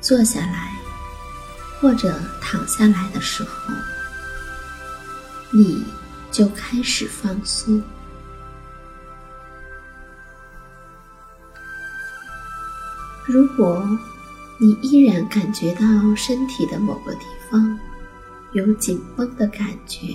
[0.00, 0.72] 坐下来
[1.78, 3.74] 或者躺下来的时候，
[5.50, 5.84] 你
[6.30, 7.82] 就开始放松。
[13.26, 13.86] 如果
[14.58, 15.80] 你依然感觉到
[16.16, 17.78] 身体的某个地方
[18.52, 20.06] 有紧绷的感觉，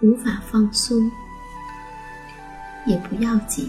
[0.00, 1.10] 无法放松，
[2.86, 3.68] 也不要紧，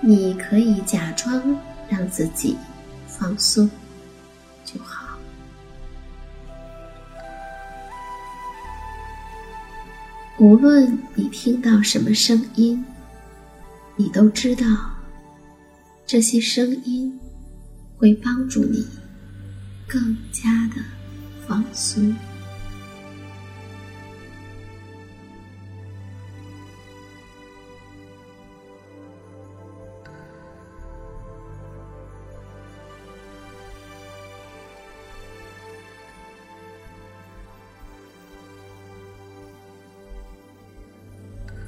[0.00, 1.42] 你可以假装。
[1.90, 2.54] 让自己
[3.18, 3.68] 放松
[4.64, 5.18] 就好。
[10.38, 12.84] 无论你听到什么声音，
[13.96, 14.64] 你都知道
[16.06, 17.18] 这些声音
[17.96, 18.86] 会帮助你
[19.88, 20.76] 更加的
[21.46, 22.14] 放松。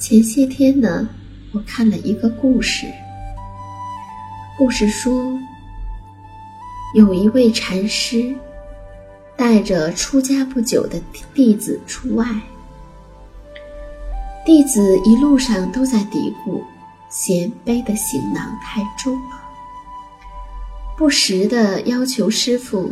[0.00, 1.06] 前些天呢，
[1.52, 2.86] 我看了一个故事。
[4.56, 5.38] 故事说，
[6.94, 8.34] 有一位禅师
[9.36, 10.98] 带着出家不久的
[11.34, 12.26] 弟子出外，
[14.42, 16.62] 弟子一路上都在嘀咕，
[17.10, 19.38] 嫌背的行囊太重了，
[20.96, 22.90] 不时的要求师傅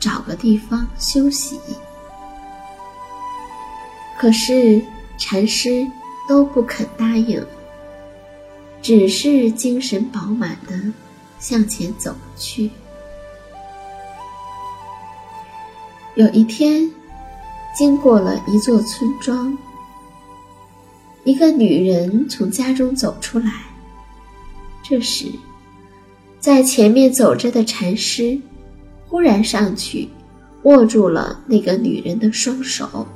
[0.00, 1.60] 找个地方休息。
[4.18, 4.82] 可是
[5.18, 5.86] 禅师。
[6.28, 7.44] 都不肯答应，
[8.82, 10.92] 只是精神饱满的
[11.38, 12.70] 向前走去。
[16.14, 16.90] 有一天，
[17.76, 19.56] 经过了一座村庄，
[21.24, 23.52] 一个女人从家中走出来。
[24.82, 25.26] 这时，
[26.40, 28.40] 在前面走着的禅师
[29.06, 30.08] 忽然上去，
[30.62, 33.06] 握住了那个女人的双手，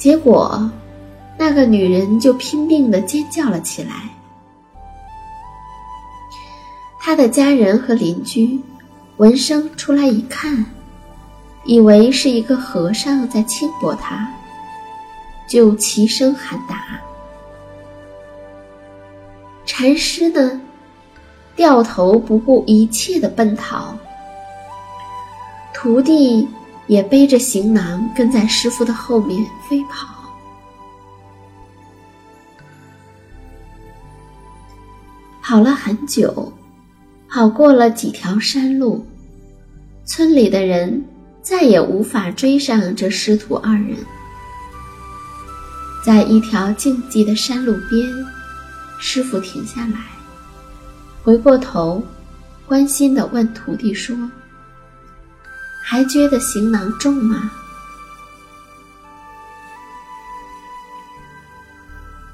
[0.00, 0.68] 结果。
[1.38, 3.92] 那个女人就拼命的尖叫了起来。
[6.98, 8.60] 她的家人和邻居
[9.16, 10.64] 闻声出来一看，
[11.64, 14.28] 以为是一个和尚在轻薄她，
[15.46, 16.82] 就齐声喊打。
[19.64, 20.60] 禅师呢，
[21.56, 23.96] 掉头不顾一切的奔逃。
[25.72, 26.46] 徒弟
[26.90, 30.08] 也背着行囊跟在师傅的后面飞跑。
[35.40, 36.52] 跑了很久，
[37.28, 39.06] 跑过了几条山路，
[40.04, 41.04] 村里的人
[41.40, 43.96] 再也无法追上这师徒二人。
[46.04, 48.04] 在一条静寂的山路边，
[48.98, 50.00] 师傅停下来，
[51.22, 52.02] 回过头，
[52.66, 54.16] 关心地问徒弟说
[55.82, 57.50] ：“还觉得行囊重吗？”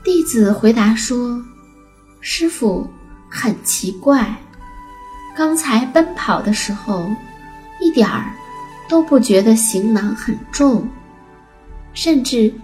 [0.05, 1.43] 弟子回答说
[2.21, 2.89] ：“师傅，
[3.29, 4.37] 很奇怪，
[5.37, 7.11] 刚才奔跑的时候，
[7.81, 8.33] 一点儿
[8.89, 10.89] 都不觉得行囊很重，
[11.93, 12.55] 甚至……”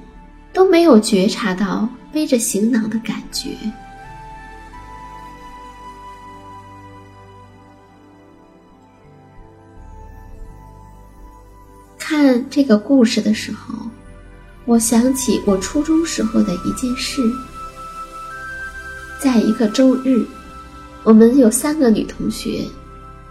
[0.54, 3.56] 都没有觉察到背着行囊的感觉。
[12.12, 13.74] 看这个故事的时候，
[14.66, 17.22] 我想起我初中时候的一件事。
[19.18, 20.22] 在一个周日，
[21.04, 22.66] 我们有三个女同学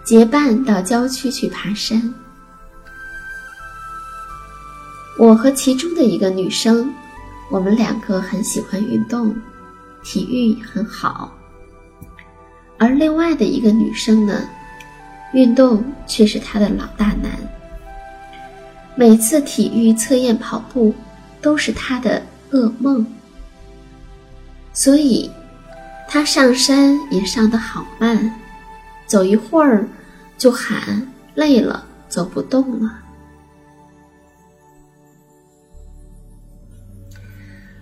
[0.03, 2.11] 结伴到郊区去爬山。
[5.15, 6.91] 我和其中的一个女生。
[7.51, 9.35] 我们两个很喜欢运动，
[10.01, 11.37] 体育很好，
[12.79, 14.41] 而另外的一个女生呢，
[15.33, 17.40] 运动却是她的老大难。
[19.01, 20.93] 每次体育测验跑步
[21.41, 22.21] 都是他的
[22.51, 23.03] 噩梦，
[24.73, 25.27] 所以
[26.07, 28.31] 他上山也上得好慢，
[29.07, 29.87] 走一会儿
[30.37, 32.99] 就喊累了，走不动了。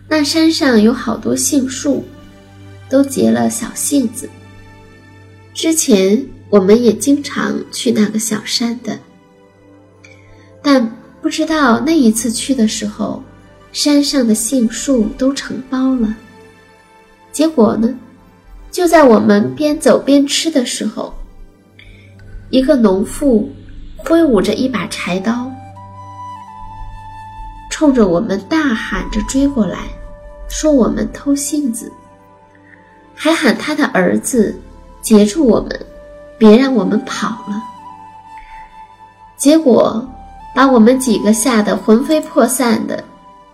[0.07, 2.05] 那山上有好多杏树，
[2.87, 4.29] 都结了小杏子。
[5.53, 8.97] 之前我们也经常去那个小山的，
[10.63, 13.21] 但不知道那一次去的时候，
[13.71, 16.15] 山上的杏树都承包了。
[17.31, 17.93] 结果呢，
[18.71, 21.13] 就在我们边走边吃的时候，
[22.49, 23.49] 一个农妇
[23.97, 25.51] 挥舞着一把柴刀，
[27.69, 29.79] 冲着我们大喊着追过来。
[30.47, 31.91] 说我们偷杏子，
[33.13, 34.59] 还喊他的儿子
[34.99, 35.85] 截住我们，
[36.39, 37.61] 别让我们跑了。
[39.37, 40.09] 结果
[40.53, 43.03] 把我们几个吓得魂飞魄散的，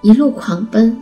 [0.01, 1.01] 一路狂奔。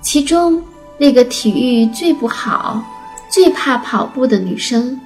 [0.00, 0.62] 其中
[0.96, 2.82] 那个体育最不好、
[3.28, 4.98] 最怕跑步的女生，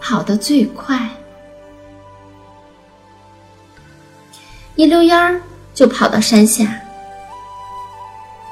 [0.00, 1.08] 跑得最快，
[4.74, 5.40] 一溜烟儿
[5.72, 6.80] 就跑到山下。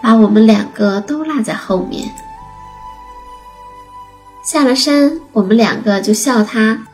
[0.00, 2.08] 把我们两个都落在后面。
[4.44, 6.85] 下了山，我们两个就笑他，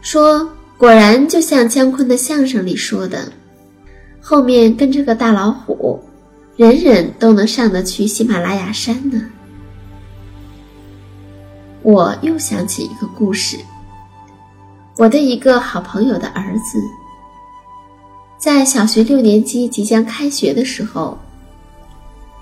[0.00, 0.48] 说
[0.78, 3.30] ：“果然就像姜昆的相声里说的，
[4.20, 6.00] 后面跟着个大老虎，
[6.56, 9.20] 人人都能上得去喜马拉雅山呢。”
[11.82, 13.58] 我又想起一个故事，
[14.96, 16.78] 我的一个好朋友的儿子。
[18.38, 21.18] 在小学六年级即将开学的时候，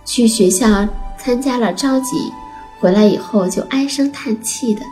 [0.04, 0.86] 去学校
[1.18, 2.30] 参加了召集，
[2.78, 4.82] 回来以后就唉声叹气的。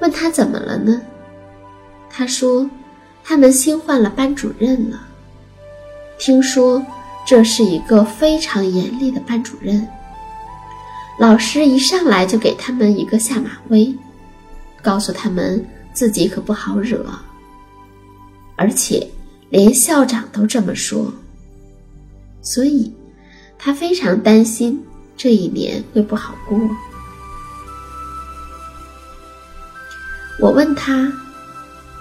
[0.00, 1.00] 问他怎么了呢？
[2.16, 2.68] 他说，
[3.22, 4.98] 他们新换了班主任了。
[6.18, 6.82] 听说
[7.26, 9.86] 这是一个非常严厉的班主任，
[11.18, 13.94] 老师一上来就给他们一个下马威，
[14.80, 17.04] 告诉他们自己可不好惹，
[18.56, 19.06] 而且。
[19.48, 21.06] 连校长都这么说，
[22.42, 22.92] 所以
[23.56, 24.84] 他非常担心
[25.16, 26.58] 这一年会不好过。
[30.40, 31.10] 我问他：“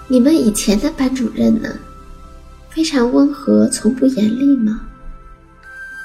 [0.08, 1.70] 你们以前的班主任呢？
[2.70, 4.82] 非常温和，从不严厉吗？”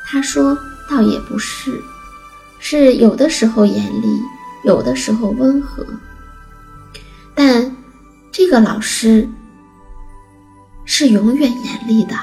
[0.07, 0.57] 他说
[0.88, 1.80] ：“倒也不是，
[2.59, 4.23] 是有的时候严厉，
[4.64, 5.87] 有的时候温和。
[7.35, 7.75] 但
[8.33, 9.28] 这个老师……”
[10.87, 12.16] 是永远严厉的。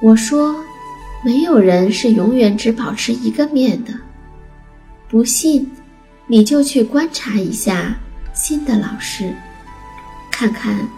[0.00, 0.54] 我说，
[1.22, 3.92] 没有人是永远只保持一个面的。
[5.08, 5.70] 不信，
[6.26, 7.94] 你就去观察一下
[8.32, 9.34] 新的老师，
[10.42, 10.88] 看看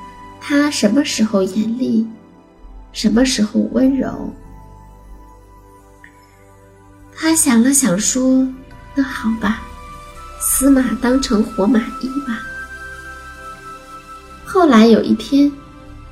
[0.40, 2.06] 他什么时候严厉，
[2.92, 4.32] 什么时候温柔。
[7.14, 8.48] 他想了想，说
[8.94, 9.60] ：“那好吧，
[10.40, 12.40] 死马当成活马医吧。”
[14.46, 15.52] 后来有一天。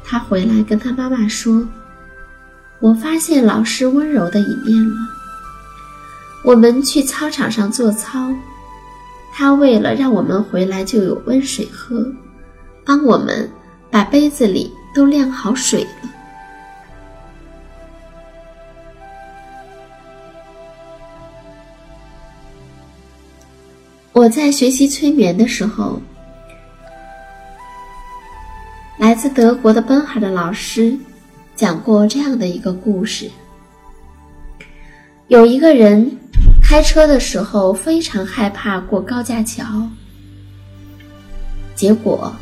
[0.05, 1.67] 他回来跟他妈妈说
[2.81, 4.97] ：“我发现老师温柔的一面了。
[6.45, 8.31] 我们去操场上做操，
[9.33, 12.05] 他为了让我们回来就有温水喝，
[12.85, 13.51] 帮我们
[13.91, 16.11] 把杯子里都晾好水了。
[24.13, 26.01] 我在学习催眠的时候，
[28.99, 30.97] 来自德国的奔海的老师
[31.57, 33.31] 讲过这样的一个故事：
[35.29, 36.19] 有一个人
[36.63, 39.65] 开车的时候非常害怕过高架桥，
[41.75, 42.33] 结果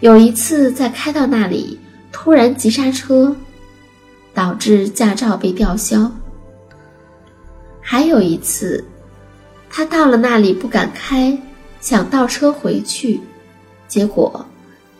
[0.00, 1.78] 有一次在开到那里
[2.10, 3.36] 突然急刹车，
[4.32, 6.10] 导致驾照被吊销；
[7.82, 8.84] 还有一次。
[9.72, 11.38] 他到了那里不敢开，
[11.80, 13.20] 想倒车回去，
[13.86, 14.44] 结果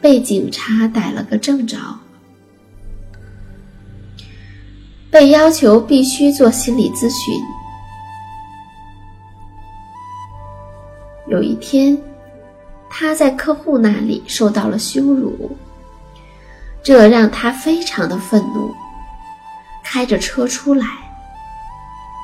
[0.00, 1.76] 被警察逮了个正着，
[5.11, 7.35] 被要求必须做心理咨询。
[11.26, 12.00] 有一天，
[12.91, 15.57] 他在客户那里受到了羞辱，
[16.83, 18.75] 这让他非常的愤怒，
[19.83, 20.87] 开着车出来，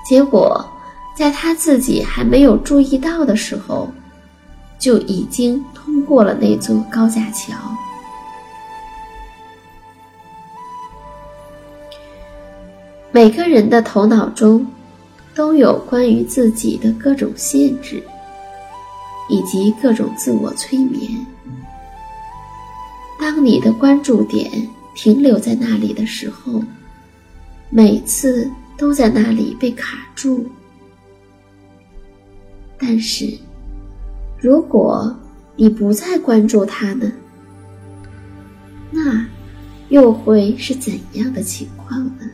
[0.07, 0.65] 结果。
[1.17, 3.91] 在他自己还没有注意到的时候，
[4.79, 7.57] 就已经通过了那座高架桥。
[13.11, 14.67] 每个人的头脑中
[15.35, 18.03] 都有关于自己的各种限制，
[19.29, 21.25] 以及各种自我催眠。
[23.19, 26.63] 当你的关注点停留在那里的时候，
[27.71, 30.47] 每次都在那里被卡住。
[32.79, 33.27] 但是，
[34.39, 35.15] 如果
[35.57, 37.11] 你不再关注它呢？
[38.91, 39.27] 那
[39.89, 42.31] 又会是怎样的情况呢？